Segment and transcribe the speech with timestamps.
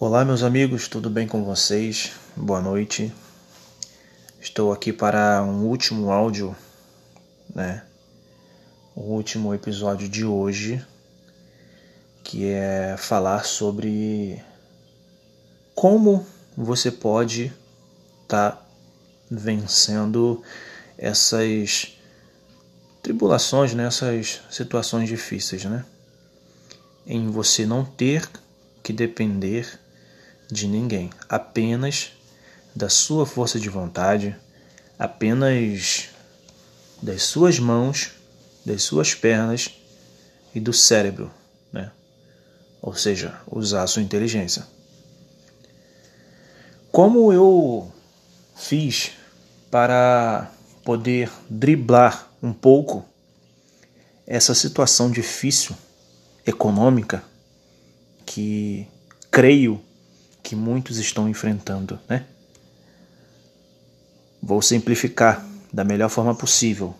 [0.00, 2.12] Olá, meus amigos, tudo bem com vocês?
[2.36, 3.12] Boa noite.
[4.40, 6.54] Estou aqui para um último áudio,
[7.52, 7.82] né?
[8.94, 10.80] O último episódio de hoje,
[12.22, 14.40] que é falar sobre
[15.74, 16.24] como
[16.56, 17.52] você pode
[18.22, 18.66] estar tá
[19.28, 20.44] vencendo
[20.96, 21.98] essas
[23.02, 23.86] tribulações, né?
[23.86, 25.84] essas situações difíceis, né?
[27.04, 28.30] Em você não ter
[28.80, 29.87] que depender
[30.50, 32.12] de ninguém, apenas
[32.74, 34.36] da sua força de vontade,
[34.98, 36.08] apenas
[37.02, 38.10] das suas mãos,
[38.64, 39.70] das suas pernas
[40.54, 41.30] e do cérebro,
[41.72, 41.90] né?
[42.80, 44.66] Ou seja, usar a sua inteligência.
[46.90, 47.92] Como eu
[48.56, 49.12] fiz
[49.70, 50.50] para
[50.84, 53.04] poder driblar um pouco
[54.26, 55.76] essa situação difícil
[56.46, 57.22] econômica
[58.24, 58.86] que
[59.30, 59.82] creio
[60.48, 62.24] que muitos estão enfrentando, né?
[64.42, 66.94] Vou simplificar da melhor forma possível.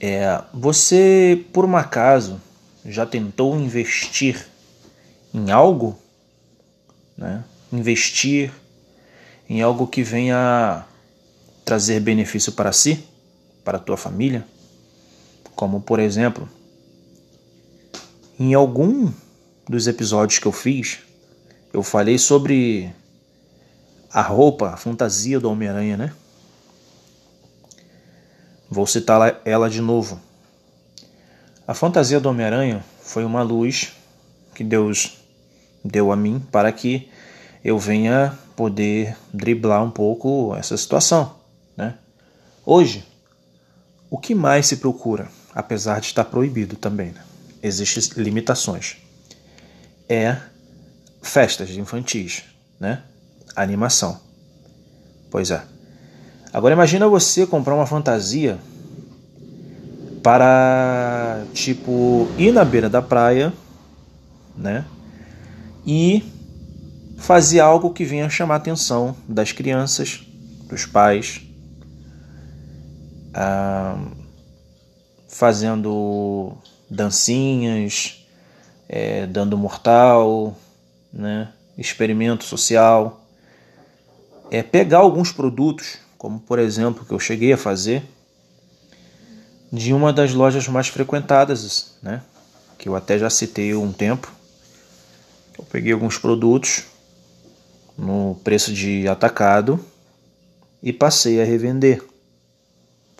[0.00, 2.40] É, você, por um acaso,
[2.84, 4.44] já tentou investir
[5.32, 5.96] em algo,
[7.16, 7.44] né?
[7.72, 8.52] Investir
[9.48, 10.84] em algo que venha
[11.64, 13.04] trazer benefício para si,
[13.64, 14.44] para a tua família,
[15.54, 16.48] como por exemplo,
[18.36, 19.12] em algum
[19.68, 20.98] dos episódios que eu fiz,
[21.74, 22.94] eu falei sobre
[24.08, 26.12] a roupa, a fantasia do Homem-Aranha, né?
[28.70, 30.20] Vou citar ela de novo.
[31.66, 33.92] A fantasia do Homem-Aranha foi uma luz
[34.54, 35.18] que Deus
[35.84, 37.10] deu a mim para que
[37.64, 41.34] eu venha poder driblar um pouco essa situação,
[41.76, 41.98] né?
[42.64, 43.04] Hoje,
[44.08, 47.24] o que mais se procura, apesar de estar proibido também, né?
[47.60, 48.96] existem limitações,
[50.08, 50.36] é
[51.24, 52.44] festas infantis,
[52.78, 53.02] né?
[53.56, 54.20] Animação.
[55.30, 55.62] Pois é.
[56.52, 58.58] Agora imagina você comprar uma fantasia
[60.22, 63.52] para tipo ir na beira da praia,
[64.56, 64.84] né?
[65.86, 66.22] E
[67.16, 70.22] fazer algo que venha chamar a atenção das crianças,
[70.68, 71.40] dos pais,
[73.32, 73.98] ah,
[75.28, 76.52] fazendo
[76.88, 78.24] dancinhas,
[78.88, 80.56] é, dando mortal,
[81.14, 81.52] né?
[81.78, 83.24] experimento social,
[84.50, 88.02] é pegar alguns produtos, como por exemplo que eu cheguei a fazer,
[89.72, 92.22] de uma das lojas mais frequentadas, né?
[92.78, 94.30] que eu até já citei um tempo.
[95.56, 96.84] Eu peguei alguns produtos
[97.96, 99.84] no preço de atacado
[100.82, 102.04] e passei a revender.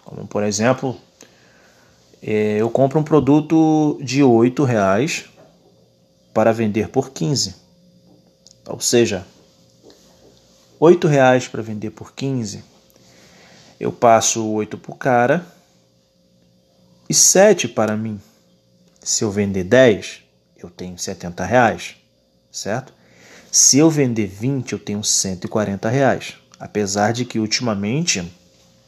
[0.04, 0.96] Como por exemplo,
[2.22, 5.24] é, eu compro um produto de R$ reais
[6.32, 7.63] para vender por 15.
[8.66, 9.26] Ou seja,
[10.80, 12.64] oito reais para vender por 15.
[13.78, 15.46] Eu passo oito para o cara
[17.08, 18.20] e sete para mim.
[19.02, 20.22] Se eu vender 10,
[20.56, 21.96] eu tenho 70 reais,
[22.50, 22.92] certo?
[23.52, 26.34] Se eu vender 20, eu tenho 140 reais.
[26.58, 28.32] Apesar de que ultimamente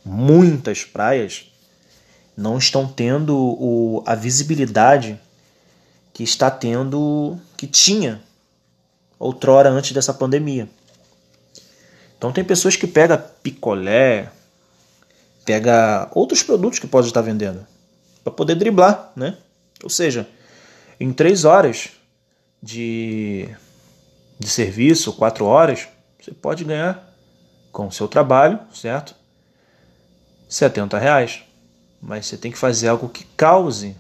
[0.03, 1.53] muitas praias
[2.37, 5.21] não estão tendo o, a visibilidade
[6.15, 8.23] que está tendo, que tinha
[9.19, 10.69] outrora antes dessa pandemia.
[12.19, 14.31] Então tem pessoas que pega picolé,
[15.45, 17.67] pega outros produtos que pode estar vendendo
[18.25, 19.37] para poder driblar, né?
[19.83, 20.29] Ou seja,
[20.99, 21.91] em três horas
[22.63, 23.49] de,
[24.39, 25.87] de serviço, quatro horas,
[26.21, 27.15] você pode ganhar
[27.71, 29.15] com o seu trabalho, certo?
[30.49, 31.43] 70 reais.
[32.01, 33.97] Mas você tem que fazer algo que cause,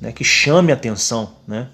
[0.00, 1.70] né, que chame atenção, né?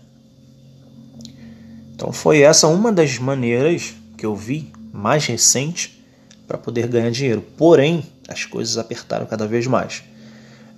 [1.99, 6.01] Então foi essa uma das maneiras que eu vi mais recente
[6.47, 7.43] para poder ganhar dinheiro.
[7.57, 10.05] Porém, as coisas apertaram cada vez mais.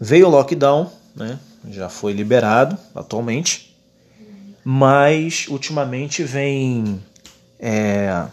[0.01, 1.39] Veio o lockdown, né?
[1.69, 3.77] já foi liberado atualmente,
[4.65, 7.03] mas ultimamente vem.
[7.59, 8.27] É,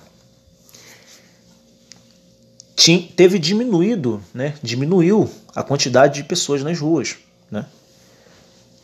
[3.17, 4.53] teve diminuído, né?
[4.63, 7.17] diminuiu a quantidade de pessoas nas ruas.
[7.51, 7.65] Né?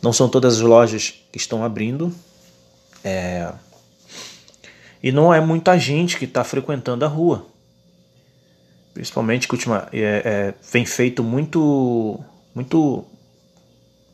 [0.02, 2.14] Não são todas as lojas que estão abrindo.
[3.02, 3.50] É,
[5.04, 7.44] e não é muita gente que está frequentando a rua.
[8.94, 12.18] Principalmente que ultima, é, é, vem feito muito,
[12.54, 13.04] muito,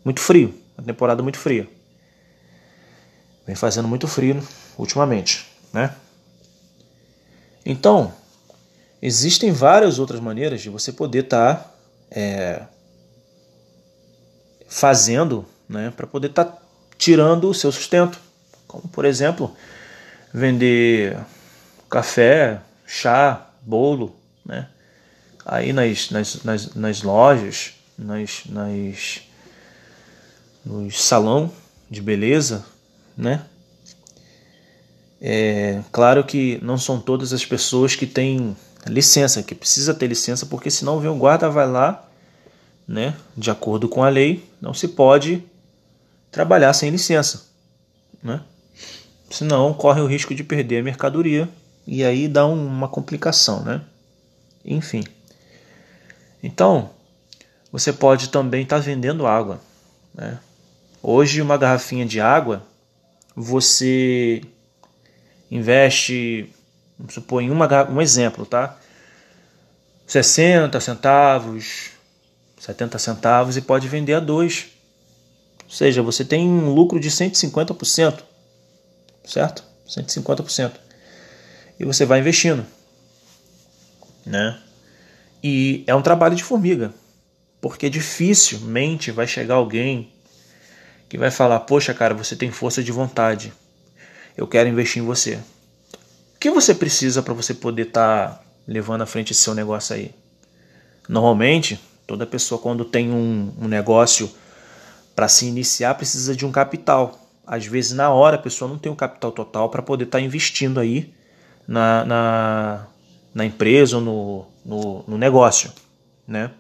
[0.05, 0.53] muito frio.
[0.77, 1.69] Uma temporada muito fria.
[3.47, 4.43] Vem fazendo muito frio
[4.77, 5.95] ultimamente, né?
[7.65, 8.13] Então,
[9.01, 11.75] existem várias outras maneiras de você poder estar tá,
[12.11, 12.63] é,
[14.67, 16.59] fazendo, né, para poder estar tá
[16.99, 18.19] tirando o seu sustento.
[18.67, 19.55] Como, por exemplo,
[20.33, 21.19] vender
[21.89, 24.69] café, chá, bolo, né?
[25.45, 29.21] Aí nas, nas, nas, nas lojas, nas, nas,
[30.65, 31.51] nos salão
[31.91, 32.65] de beleza,
[33.17, 33.45] né?
[35.21, 38.57] É claro que não são todas as pessoas que têm
[38.87, 42.09] licença, que precisa ter licença, porque senão vem o guarda vai lá,
[42.87, 43.15] né?
[43.37, 45.45] De acordo com a lei, não se pode
[46.31, 47.47] trabalhar sem licença,
[48.23, 48.41] né?
[49.31, 51.49] Senão corre o risco de perder a mercadoria
[51.87, 53.81] e aí dá uma complicação, né?
[54.65, 55.05] Enfim.
[56.43, 56.91] Então,
[57.71, 59.61] você pode também estar tá vendendo água,
[60.15, 60.39] né?
[61.03, 62.63] Hoje uma garrafinha de água
[63.35, 64.43] você
[65.51, 66.53] investe,
[66.99, 68.77] vamos supor, em uma, um exemplo, tá?
[70.07, 71.91] 60 centavos,
[72.59, 74.69] 70 centavos e pode vender a 2.
[75.65, 78.23] Ou seja, você tem um lucro de 150%,
[79.25, 79.65] certo?
[79.87, 80.73] 150%.
[81.79, 82.67] E você vai investindo,
[84.25, 84.61] né?
[85.43, 86.93] E é um trabalho de formiga,
[87.61, 90.13] porque dificilmente vai chegar alguém
[91.09, 93.53] que vai falar: Poxa, cara, você tem força de vontade,
[94.37, 95.37] eu quero investir em você.
[96.35, 99.95] O que você precisa para você poder estar tá levando à frente esse seu negócio
[99.95, 100.15] aí?
[101.09, 104.31] Normalmente, toda pessoa, quando tem um, um negócio
[105.15, 107.20] para se iniciar, precisa de um capital.
[107.51, 110.25] Às vezes, na hora, a pessoa não tem um capital total para poder estar tá
[110.25, 111.13] investindo aí
[111.67, 112.87] na, na,
[113.35, 115.73] na empresa ou no, no, no, negócio.
[116.29, 116.51] Né?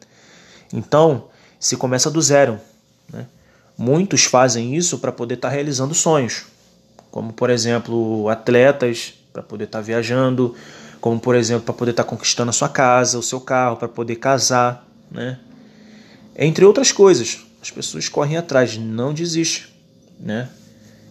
[0.72, 1.28] Então,
[1.60, 2.58] se começa do zero.
[3.12, 3.26] Né?
[3.78, 6.46] Muitos fazem isso para poder estar tá realizando sonhos
[7.10, 10.54] como por exemplo atletas para poder estar tá viajando,
[11.00, 13.88] como por exemplo para poder estar tá conquistando a sua casa, o seu carro, para
[13.88, 15.38] poder casar, né?
[16.36, 19.74] Entre outras coisas, as pessoas correm atrás, não desiste,
[20.18, 20.48] né?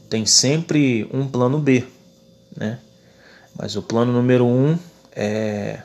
[0.09, 1.85] Tem sempre um plano B,
[2.55, 2.79] né?
[3.55, 4.77] Mas o plano número um
[5.11, 5.81] é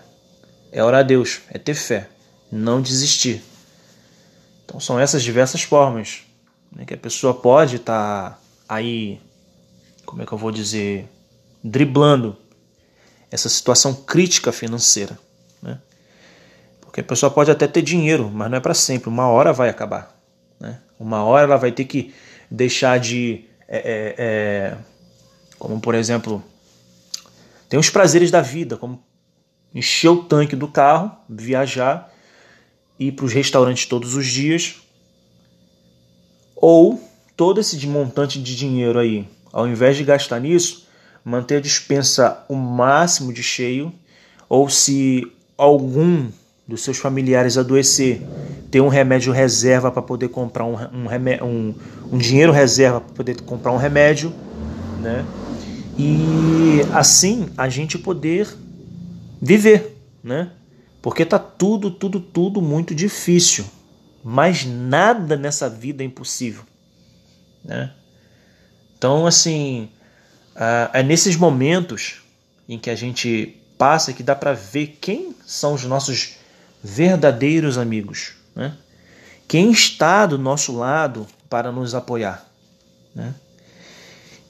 [0.73, 2.09] é orar a Deus, é ter fé,
[2.50, 3.43] não desistir.
[4.65, 6.23] Então são essas diversas formas
[6.75, 8.38] né, que a pessoa pode estar tá
[8.69, 9.21] aí
[10.05, 11.09] como é que eu vou dizer,
[11.62, 12.37] driblando
[13.31, 15.19] essa situação crítica financeira.
[15.62, 15.79] Né?
[16.81, 19.09] Porque a pessoa pode até ter dinheiro, mas não é para sempre.
[19.09, 20.17] Uma hora vai acabar.
[20.61, 20.79] Né?
[20.99, 22.15] Uma hora ela vai ter que
[22.50, 23.44] deixar de.
[23.66, 24.76] É, é, é,
[25.58, 26.43] como por exemplo,
[27.69, 29.02] tem os prazeres da vida, como
[29.75, 32.12] encher o tanque do carro, viajar,
[32.99, 34.76] ir para os restaurantes todos os dias,
[36.55, 37.02] ou
[37.37, 40.88] todo esse montante de dinheiro aí ao invés de gastar nisso,
[41.25, 43.94] manter a dispensa o máximo de cheio,
[44.49, 46.28] ou se algum
[46.66, 48.22] dos seus familiares adoecer,
[48.70, 51.75] ter um remédio reserva para poder comprar um, um, um,
[52.12, 54.32] um dinheiro reserva para poder comprar um remédio,
[55.00, 55.25] né?
[55.99, 58.49] E assim a gente poder
[59.40, 60.50] viver, né?
[61.02, 63.64] Porque tá tudo, tudo, tudo muito difícil,
[64.25, 66.62] mas nada nessa vida é impossível,
[67.62, 67.93] né?
[68.96, 69.90] Então, assim,
[70.94, 72.22] é nesses momentos
[72.66, 76.34] em que a gente passa que dá para ver quem são os nossos
[76.85, 78.77] verdadeiros amigos, né?
[79.49, 82.47] Quem está do nosso lado para nos apoiar,
[83.15, 83.35] né?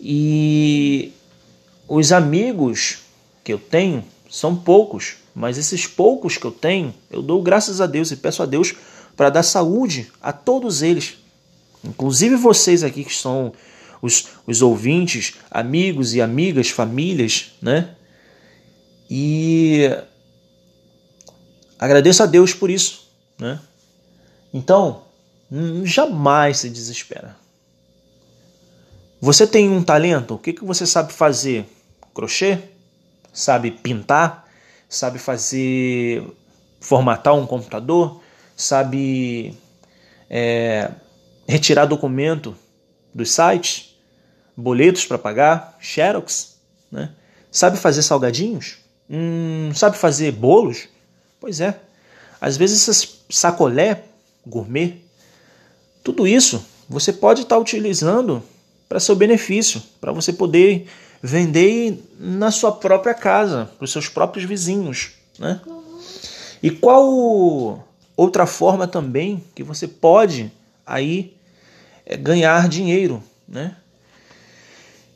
[0.00, 1.12] E
[1.86, 2.98] os amigos
[3.44, 7.86] que eu tenho são poucos, mas esses poucos que eu tenho, eu dou graças a
[7.86, 8.74] Deus e peço a Deus
[9.16, 11.14] para dar saúde a todos eles,
[11.84, 13.52] inclusive vocês aqui que são
[14.02, 17.94] os, os ouvintes, amigos e amigas, famílias, né?
[19.08, 19.88] E
[21.78, 23.60] agradeço a Deus por isso, né?
[24.52, 25.02] Então,
[25.84, 27.36] jamais se desespera.
[29.20, 30.34] Você tem um talento?
[30.34, 31.66] O que, que você sabe fazer?
[32.14, 32.58] Crochê?
[33.32, 34.48] Sabe pintar?
[34.88, 36.22] Sabe fazer
[36.80, 38.20] formatar um computador?
[38.56, 39.56] Sabe
[40.30, 40.90] é,
[41.48, 42.54] retirar documento
[43.12, 43.94] dos sites?
[44.56, 46.56] boletos para pagar, xerox,
[46.90, 47.10] né?
[47.50, 48.78] Sabe fazer salgadinhos?
[49.08, 50.88] Hum, sabe fazer bolos?
[51.44, 51.78] Pois é.
[52.40, 54.04] Às vezes essas sacolé
[54.46, 54.96] gourmet,
[56.02, 58.42] tudo isso você pode estar tá utilizando
[58.88, 60.88] para seu benefício, para você poder
[61.22, 65.60] vender na sua própria casa, para os seus próprios vizinhos, né?
[66.62, 67.84] E qual
[68.16, 70.50] outra forma também que você pode
[70.86, 71.36] aí
[72.06, 73.76] é, ganhar dinheiro, né?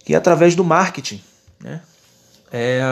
[0.04, 1.22] que é através do marketing,
[1.58, 1.80] né?
[2.52, 2.82] é,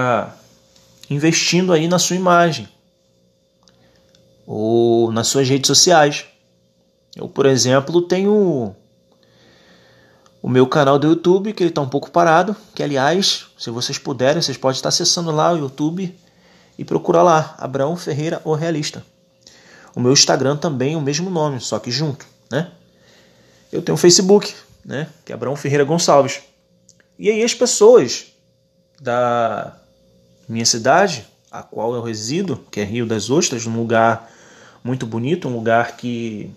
[1.10, 2.66] investindo aí na sua imagem
[4.46, 6.24] ou nas suas redes sociais.
[7.14, 8.74] Eu, por exemplo, tenho
[10.42, 13.98] o meu canal do YouTube, que ele está um pouco parado, que aliás, se vocês
[13.98, 16.16] puderem, vocês podem estar acessando lá o YouTube
[16.78, 19.02] e procurar lá, Abraão Ferreira, o Realista.
[19.94, 22.70] O meu Instagram também o mesmo nome, só que junto, né?
[23.72, 25.08] Eu tenho o Facebook, né?
[25.24, 26.40] Que é Abraão Ferreira Gonçalves.
[27.18, 28.26] E aí as pessoas
[29.00, 29.74] da
[30.48, 34.30] minha cidade, a qual eu resido, que é Rio das Ostras, um lugar
[34.86, 36.50] muito bonito, um lugar que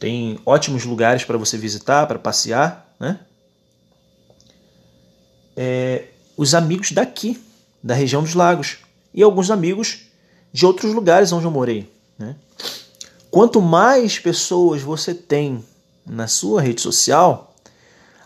[0.00, 3.20] tem ótimos lugares para você visitar, para passear, né?
[5.56, 7.40] É, os amigos daqui,
[7.80, 8.78] da região dos lagos,
[9.14, 10.06] e alguns amigos
[10.52, 11.88] de outros lugares onde eu morei.
[12.18, 12.34] Né?
[13.30, 15.64] Quanto mais pessoas você tem
[16.04, 17.54] na sua rede social,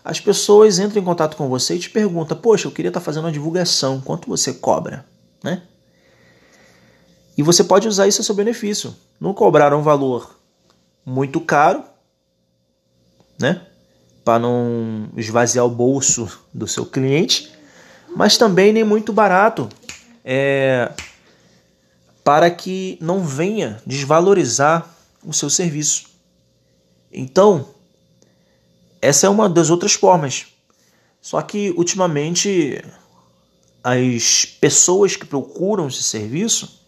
[0.03, 3.25] as pessoas entram em contato com você e te perguntam: Poxa, eu queria estar fazendo
[3.25, 5.05] uma divulgação, quanto você cobra?
[5.43, 5.61] Né?
[7.39, 8.93] E você pode usar isso a seu benefício.
[9.17, 10.37] Não cobrar um valor
[11.05, 11.85] muito caro,
[13.39, 13.65] né?
[14.25, 17.49] Para não esvaziar o bolso do seu cliente,
[18.13, 19.69] mas também nem muito barato,
[20.21, 20.91] é,
[22.25, 24.93] para que não venha desvalorizar
[25.23, 26.09] o seu serviço.
[27.09, 27.69] Então,
[29.01, 30.47] essa é uma das outras formas.
[31.21, 32.83] Só que ultimamente
[33.81, 36.78] as pessoas que procuram esse serviço,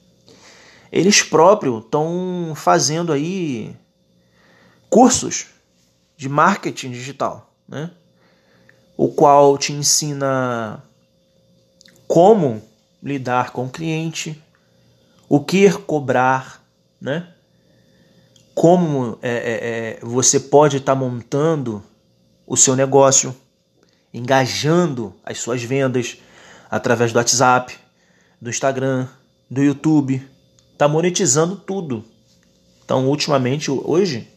[0.92, 3.76] eles próprios estão fazendo aí
[4.90, 5.48] cursos
[6.18, 7.92] de marketing digital, né?
[8.98, 10.84] O qual te ensina
[12.08, 12.62] como
[13.02, 14.40] lidar com o cliente,
[15.30, 16.62] o que cobrar,
[17.00, 17.34] né?
[18.54, 21.82] Como é, é, é você pode estar tá montando
[22.46, 23.34] o seu negócio,
[24.14, 26.18] engajando as suas vendas
[26.70, 27.78] através do WhatsApp,
[28.42, 29.08] do Instagram,
[29.50, 30.30] do YouTube,
[30.82, 32.04] tá monetizando tudo.
[32.84, 34.28] Então, ultimamente, hoje,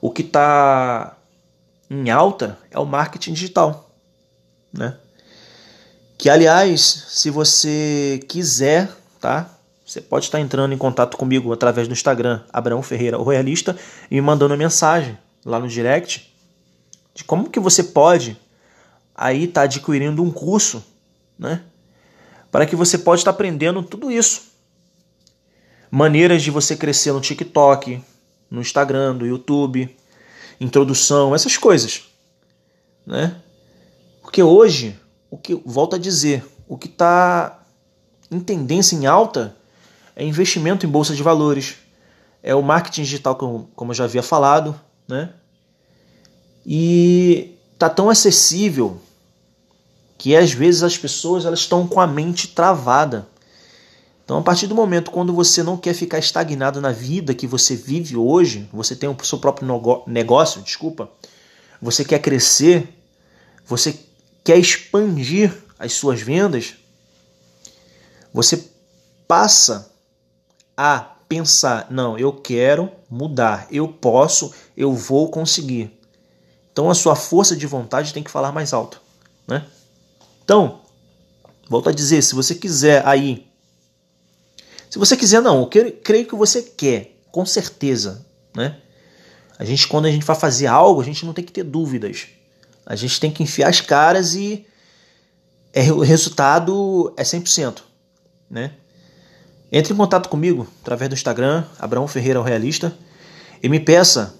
[0.00, 1.16] o que está
[1.90, 3.90] em alta é o marketing digital,
[4.72, 4.96] né?
[6.16, 8.88] Que aliás, se você quiser,
[9.20, 9.50] tá?
[9.84, 13.76] Você pode estar entrando em contato comigo através do Instagram, Abraão Ferreira, Royalista,
[14.08, 16.32] e me mandando uma mensagem lá no direct
[17.12, 18.38] de como que você pode
[19.12, 20.84] aí estar tá adquirindo um curso,
[21.36, 21.60] né?
[22.52, 24.54] Para que você pode estar aprendendo tudo isso.
[25.90, 28.02] Maneiras de você crescer no TikTok,
[28.50, 29.94] no Instagram, no YouTube,
[30.60, 32.04] introdução, essas coisas,
[33.06, 33.36] né?
[34.22, 34.98] Porque hoje
[35.30, 37.62] o que volta a dizer, o que está
[38.30, 39.56] em tendência em alta
[40.14, 41.76] é investimento em bolsa de valores,
[42.42, 45.30] é o marketing digital, como, como eu já havia falado, né?
[46.64, 49.00] E tá tão acessível
[50.18, 53.28] que às vezes as pessoas elas estão com a mente travada.
[54.26, 57.76] Então, a partir do momento quando você não quer ficar estagnado na vida que você
[57.76, 59.68] vive hoje, você tem o seu próprio
[60.04, 61.08] negócio, desculpa,
[61.80, 62.88] você quer crescer,
[63.64, 63.96] você
[64.42, 66.74] quer expandir as suas vendas,
[68.34, 68.68] você
[69.28, 69.92] passa
[70.76, 75.96] a pensar: não, eu quero mudar, eu posso, eu vou conseguir.
[76.72, 79.00] Então a sua força de vontade tem que falar mais alto,
[79.46, 79.64] né?
[80.44, 80.80] Então,
[81.68, 83.45] volto a dizer, se você quiser aí,
[84.96, 88.24] se você quiser não, eu creio que você quer, com certeza,
[88.56, 88.78] né?
[89.58, 92.28] A gente quando a gente vai fazer algo, a gente não tem que ter dúvidas.
[92.86, 94.66] A gente tem que enfiar as caras e
[95.70, 97.82] é, o resultado é 100%.
[98.48, 98.72] Né?
[99.70, 102.96] Entre em contato comigo através do Instagram, Abraão Ferreira o Realista,
[103.62, 104.34] e me peça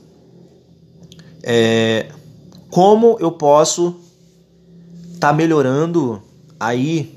[1.42, 2.08] é,
[2.70, 4.00] como eu posso
[5.12, 6.22] estar tá melhorando
[6.58, 7.14] aí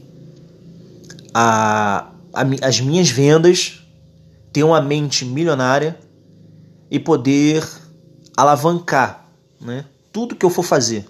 [1.33, 3.81] a, a, as minhas vendas,
[4.51, 5.99] ter uma mente milionária
[6.89, 7.67] e poder
[8.35, 11.05] alavancar né, tudo que eu for fazer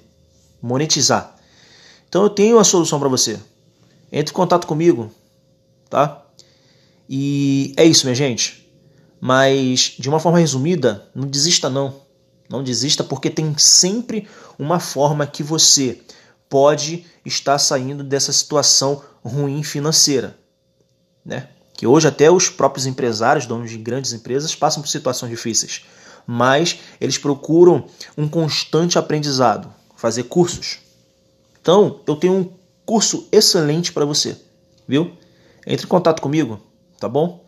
[0.61, 1.35] monetizar.
[2.07, 3.39] Então eu tenho a solução para você.
[4.11, 5.11] Entre em contato comigo,
[5.89, 6.25] tá?
[7.07, 8.67] E é isso, minha gente.
[9.21, 12.01] Mas de uma forma resumida, não desista não.
[12.49, 16.01] Não desista porque tem sempre uma forma que você
[16.49, 20.35] pode estar saindo dessa situação ruim financeira,
[21.25, 21.47] né?
[21.73, 25.85] Que hoje até os próprios empresários, donos de grandes empresas, passam por situações difíceis,
[26.27, 27.85] mas eles procuram
[28.17, 30.79] um constante aprendizado, fazer cursos.
[31.61, 32.53] Então, eu tenho um
[32.85, 34.37] curso excelente para você,
[34.87, 35.13] viu?
[35.65, 36.59] Entre em contato comigo,
[36.99, 37.45] tá bom?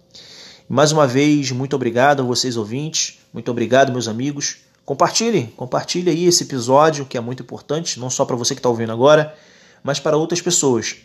[0.70, 4.60] Mais uma vez, muito obrigado a vocês ouvintes, muito obrigado meus amigos.
[4.86, 8.70] Compartilhe, compartilhe aí esse episódio que é muito importante, não só para você que está
[8.70, 9.36] ouvindo agora,
[9.84, 10.98] mas para outras pessoas.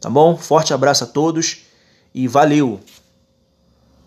[0.00, 0.36] Tá bom?
[0.36, 1.67] Forte abraço a todos
[2.14, 2.80] e valeu!